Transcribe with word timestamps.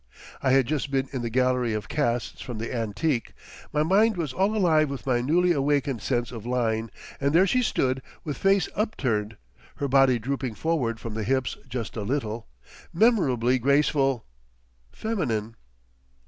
I 0.41 0.49
had 0.53 0.65
just 0.65 0.89
been 0.89 1.07
in 1.13 1.21
the 1.21 1.29
gallery 1.29 1.73
of 1.75 1.87
casts 1.87 2.41
from 2.41 2.57
the 2.57 2.73
antique, 2.73 3.33
my 3.71 3.83
mind 3.83 4.17
was 4.17 4.33
all 4.33 4.57
alive 4.57 4.89
with 4.89 5.05
my 5.05 5.21
newly 5.21 5.51
awakened 5.51 6.01
sense 6.01 6.31
of 6.31 6.43
line, 6.43 6.89
and 7.19 7.33
there 7.35 7.45
she 7.45 7.61
stood 7.61 8.01
with 8.23 8.35
face 8.35 8.67
upturned, 8.75 9.37
her 9.75 9.87
body 9.87 10.17
drooping 10.17 10.55
forward 10.55 10.99
from 10.99 11.13
the 11.13 11.23
hips 11.23 11.55
just 11.69 11.95
a 11.95 12.01
little—memorably 12.01 13.59
graceful—feminine. 13.59 15.55